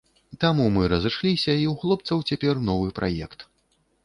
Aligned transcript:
Таму 0.43 0.65
мы 0.77 0.87
разышліся 0.93 1.49
і 1.49 1.65
ў 1.73 1.75
хлопцаў 1.83 2.25
цяпер 2.31 2.55
новы 2.71 2.89
праект. 3.03 3.39